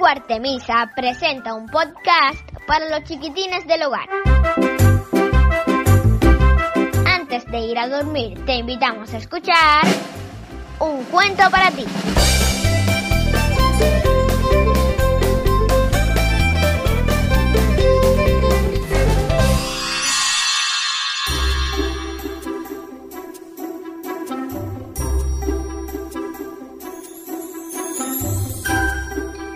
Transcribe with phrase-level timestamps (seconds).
[0.00, 4.08] Albergo Artemisa presenta un podcast para los chiquitines del hogar.
[7.06, 9.82] Antes de ir a dormir, te invitamos a escuchar
[10.78, 11.84] un cuento para ti.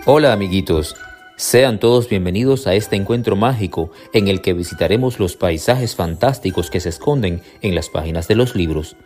[0.07, 0.95] Hola amiguitos,
[1.35, 6.79] sean todos bienvenidos a este encuentro mágico en el que visitaremos los paisajes fantásticos que
[6.79, 8.97] se esconden en las páginas de los libros.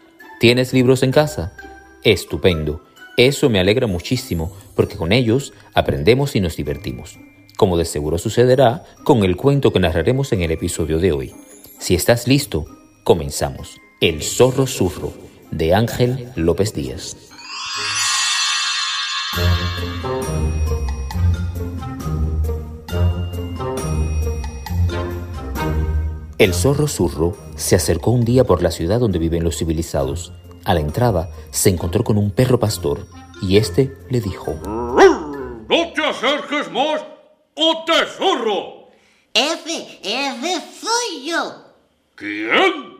[0.41, 1.53] ¿Tienes libros en casa?
[2.03, 2.83] Estupendo.
[3.15, 7.17] Eso me alegra muchísimo porque con ellos aprendemos y nos divertimos,
[7.55, 11.33] como de seguro sucederá con el cuento que narraremos en el episodio de hoy.
[11.79, 12.65] Si estás listo,
[13.05, 13.77] comenzamos.
[14.01, 15.13] El zorro zurro
[15.49, 17.15] de Ángel López Díaz.
[26.39, 30.31] El zorro zurro se acercó un día por la ciudad donde viven los civilizados.
[30.63, 33.05] A la entrada se encontró con un perro pastor
[33.41, 37.03] y este le dijo: ¡No te acerques más
[37.55, 38.87] o te zurro!
[39.33, 41.55] Ese, ese soy yo.
[42.15, 42.99] ¿Quién?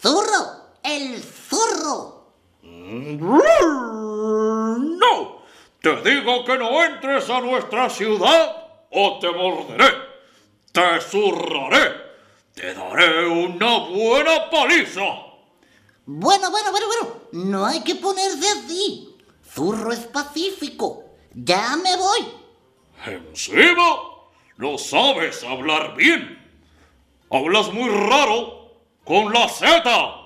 [0.00, 2.32] Zurro, el zurro.
[2.62, 3.42] ¡No!
[5.82, 8.56] Te digo que no entres a nuestra ciudad
[8.90, 9.92] o te morderé.
[10.72, 12.01] Te zurraré.
[12.54, 15.00] Te daré una buena paliza.
[16.04, 17.14] Bueno, bueno, bueno, bueno.
[17.32, 19.16] No hay que ponerse así.
[19.54, 21.04] Zurro es pacífico.
[21.34, 22.28] Ya me voy.
[23.06, 23.96] ¿Encima?
[24.58, 26.38] No sabes hablar bien.
[27.30, 30.22] Hablas muy raro con la Z.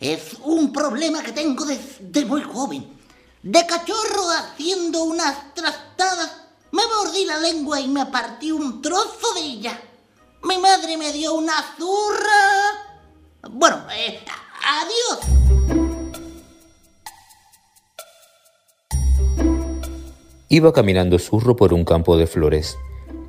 [0.00, 2.98] Es un problema que tengo desde muy joven.
[3.42, 9.40] De cachorro haciendo unas trastadas, me mordí la lengua y me partí un trozo de
[9.40, 9.80] ella.
[10.44, 13.50] Mi madre me dio una zurra.
[13.50, 13.80] Bueno,
[14.82, 15.20] adiós.
[20.50, 22.76] Iba caminando zurro por un campo de flores,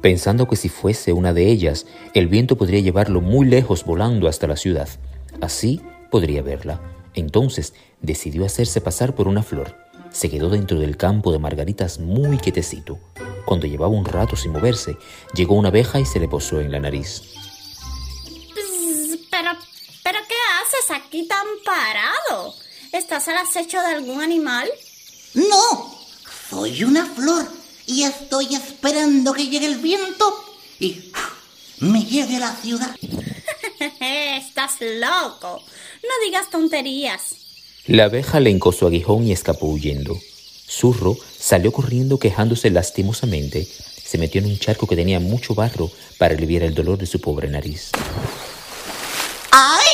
[0.01, 4.47] pensando que si fuese una de ellas, el viento podría llevarlo muy lejos volando hasta
[4.47, 4.89] la ciudad.
[5.39, 5.81] Así
[6.11, 6.81] podría verla.
[7.13, 9.84] Entonces decidió hacerse pasar por una flor.
[10.15, 12.97] Se quedó dentro del campo de margaritas muy quietecito.
[13.45, 14.97] Cuando llevaba un rato sin moverse,
[15.33, 17.21] llegó una abeja y se le posó en la nariz.
[18.55, 19.51] Pss, Pero,
[20.03, 22.55] pero ¿qué haces aquí tan parado?
[22.93, 24.69] ¿Estás al acecho de algún animal?
[25.33, 25.93] No,
[26.49, 27.45] soy una flor
[27.85, 30.45] y estoy esperando que llegue el viento
[30.79, 31.11] y
[31.79, 32.95] me lleve a la ciudad.
[33.99, 35.61] Estás loco.
[36.03, 37.44] No digas tonterías.
[37.87, 40.17] La abeja le hincó su aguijón y escapó huyendo.
[40.67, 43.67] Zurro salió corriendo quejándose lastimosamente.
[44.03, 47.21] Se metió en un charco que tenía mucho barro para aliviar el dolor de su
[47.21, 47.91] pobre nariz.
[49.51, 49.85] ¡Ay!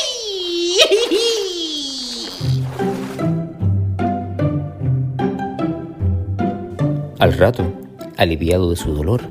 [7.19, 7.73] Al rato,
[8.15, 9.23] aliviado de su dolor,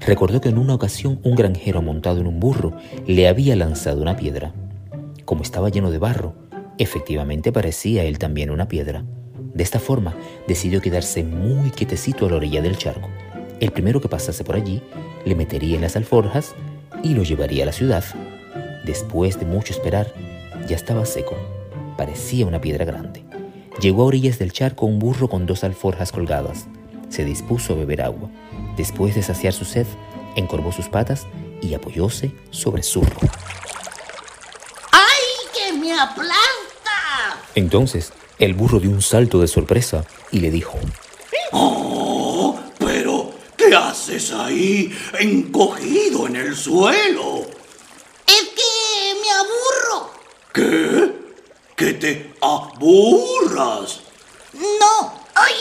[0.00, 2.76] recordó que en una ocasión un granjero montado en un burro
[3.06, 4.52] le había lanzado una piedra.
[5.24, 6.43] Como estaba lleno de barro,
[6.78, 9.04] efectivamente parecía él también una piedra.
[9.54, 10.14] De esta forma,
[10.48, 13.08] decidió quedarse muy quietecito a la orilla del charco.
[13.60, 14.82] El primero que pasase por allí
[15.24, 16.54] le metería en las alforjas
[17.02, 18.04] y lo llevaría a la ciudad.
[18.84, 20.12] Después de mucho esperar,
[20.68, 21.36] ya estaba seco.
[21.96, 23.24] Parecía una piedra grande.
[23.80, 26.66] Llegó a orillas del charco un burro con dos alforjas colgadas.
[27.08, 28.28] Se dispuso a beber agua.
[28.76, 29.86] Después de saciar su sed,
[30.36, 31.26] encorvó sus patas
[31.60, 33.20] y apoyóse sobre Zurro.
[34.90, 36.43] ¡Ay, que me aplasta!
[37.54, 40.78] Entonces, el burro dio un salto de sorpresa y le dijo,
[41.52, 42.58] ¡Oh!
[42.78, 47.42] Pero, ¿qué haces ahí, encogido en el suelo?
[48.26, 50.10] Es que me aburro.
[50.52, 51.12] ¿Qué?
[51.76, 54.00] ¿Que te aburras?
[54.52, 55.54] No, ¡ay!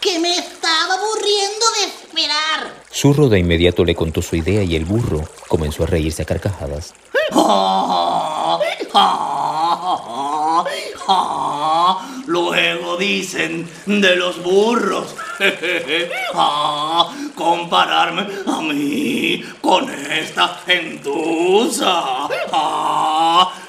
[0.00, 2.84] Que me estaba aburriendo de esperar.
[2.92, 6.94] Zurro de inmediato le contó su idea y el burro comenzó a reírse a carcajadas.
[12.26, 15.14] Luego dicen de los burros
[17.34, 22.28] compararme a mí con esta gentuza.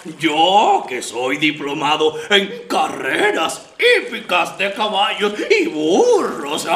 [0.19, 6.67] Yo que soy diplomado en carreras hípicas de caballos y burros.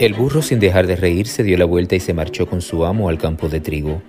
[0.00, 3.10] El burro sin dejar de reírse dio la vuelta y se marchó con su amo
[3.10, 4.00] al campo de trigo.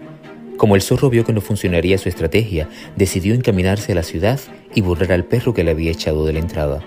[0.55, 4.39] Como el zorro vio que no funcionaría su estrategia, decidió encaminarse a la ciudad
[4.73, 6.81] y borrar al perro que le había echado de la entrada.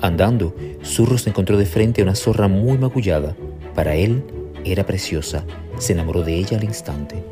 [0.00, 3.36] Andando, Zurro se encontró de frente a una zorra muy magullada.
[3.76, 4.24] Para él,
[4.64, 5.44] era preciosa.
[5.78, 7.22] Se enamoró de ella al instante.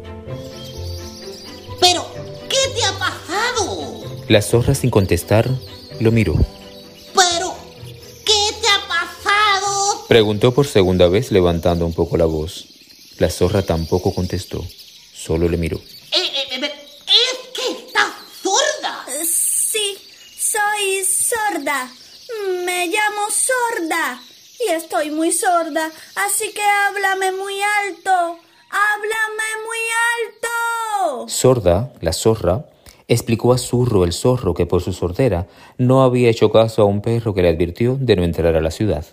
[1.81, 2.07] Pero,
[2.49, 4.05] ¿qué te ha pasado?
[4.29, 5.51] La zorra, sin contestar,
[5.99, 6.37] lo miró.
[10.09, 12.65] Preguntó por segunda vez levantando un poco la voz.
[13.19, 14.65] La zorra tampoco contestó,
[15.13, 15.77] solo le miró.
[15.77, 16.73] Eh, eh, eh,
[17.07, 19.05] es que estás sorda.
[19.23, 19.99] Sí,
[20.39, 21.91] soy sorda.
[22.65, 24.23] Me llamo sorda.
[24.67, 27.55] Y estoy muy sorda, así que háblame muy
[27.87, 28.39] alto.
[28.71, 29.79] ¡Háblame muy
[30.17, 31.29] alto!
[31.29, 32.67] Sorda, la zorra,
[33.09, 35.47] explicó a Zurro el zorro que por su sordera
[35.79, 38.71] no había hecho caso a un perro que le advirtió de no entrar a la
[38.71, 39.07] ciudad.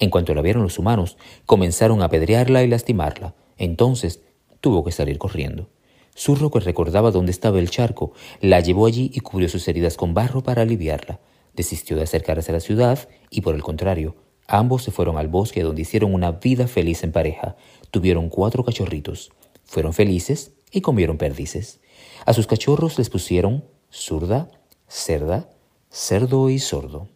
[0.00, 3.34] En cuanto la vieron los humanos, comenzaron a apedrearla y lastimarla.
[3.58, 4.22] Entonces
[4.60, 5.68] tuvo que salir corriendo.
[6.16, 10.14] Zurro, que recordaba dónde estaba el charco, la llevó allí y cubrió sus heridas con
[10.14, 11.20] barro para aliviarla.
[11.54, 14.16] Desistió de acercarse a la ciudad y, por el contrario,
[14.46, 17.56] ambos se fueron al bosque donde hicieron una vida feliz en pareja.
[17.90, 19.30] Tuvieron cuatro cachorritos.
[19.64, 21.80] Fueron felices y comieron perdices.
[22.24, 24.50] A sus cachorros les pusieron zurda,
[24.88, 25.50] cerda,
[25.90, 27.08] cerdo y sordo.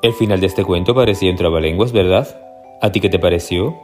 [0.00, 2.28] El final de este cuento parecía en trabalenguas, ¿verdad?
[2.80, 3.76] ¿A ti qué te pareció?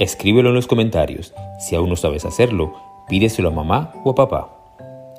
[0.00, 1.32] Escríbelo en los comentarios.
[1.60, 2.74] Si aún no sabes hacerlo,
[3.08, 4.50] pídeselo a mamá o a papá.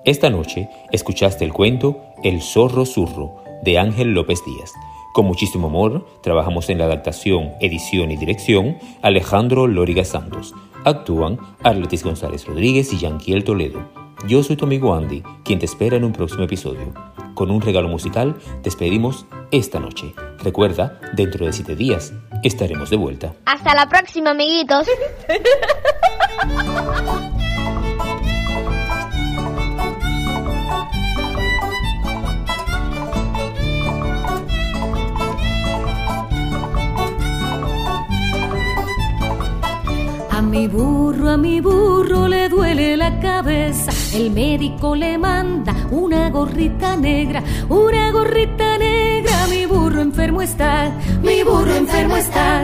[0.03, 4.73] Esta noche escuchaste el cuento El zorro zurro de Ángel López Díaz.
[5.13, 10.53] Con muchísimo amor, trabajamos en la adaptación, edición y dirección Alejandro Lóriga Santos.
[10.83, 13.87] Actúan Arletis González Rodríguez y Yanquiel Toledo.
[14.27, 16.93] Yo soy tu amigo Andy, quien te espera en un próximo episodio.
[17.33, 20.13] Con un regalo musical despedimos esta noche.
[20.43, 22.13] Recuerda, dentro de siete días
[22.43, 23.33] estaremos de vuelta.
[23.45, 24.87] Hasta la próxima, amiguitos.
[40.29, 43.90] A mi burro, a mi burro le duele la cabeza.
[44.13, 49.47] El médico le manda una gorrita negra, una gorrita negra.
[49.49, 50.91] Mi burro enfermo está,
[51.23, 52.63] mi burro enfermo está.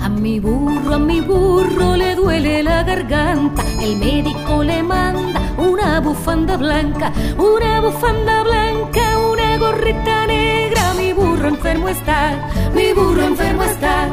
[0.00, 3.62] A mi burro, a mi burro le duele la garganta.
[3.80, 10.94] El médico le manda una bufanda blanca, una bufanda blanca, una gorrita negra.
[10.94, 12.32] Mi burro enfermo está,
[12.74, 14.08] mi burro enfermo está.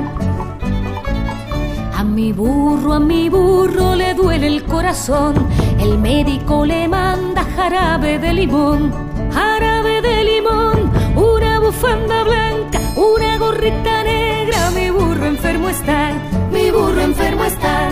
[2.24, 5.46] Mi burro, a mi burro le duele el corazón.
[5.78, 8.94] El médico le manda jarabe de limón,
[9.30, 14.72] jarabe de limón, una bufanda blanca, una gorrita negra.
[14.72, 16.14] Mi burro enfermo está,
[16.50, 17.90] mi burro enfermo está.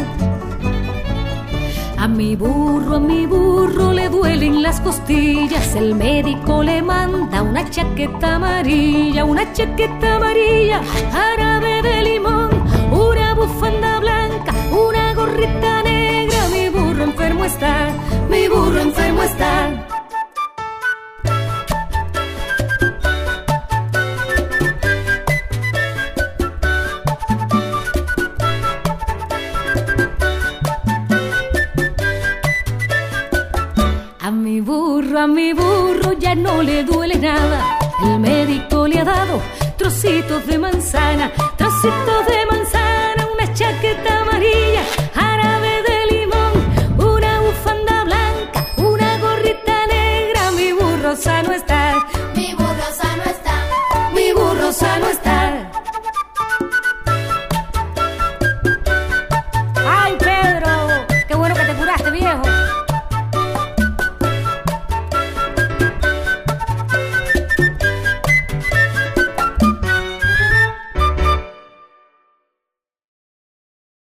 [1.98, 5.76] A mi burro, a mi burro le duelen las costillas.
[5.76, 10.82] El médico le manda una chaqueta amarilla, una chaqueta amarilla,
[11.12, 12.50] jarabe de limón,
[12.92, 13.91] una bufanda
[15.42, 16.48] una gorrita negra.
[16.50, 17.90] Mi burro enfermo está,
[18.30, 19.88] mi burro enfermo está.
[34.20, 37.78] A mi burro, a mi burro ya no le duele nada.
[38.04, 39.42] El médico le ha dado
[39.78, 42.41] trocitos de manzana, trocitos de